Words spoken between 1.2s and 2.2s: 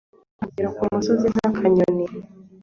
nk'akanyoni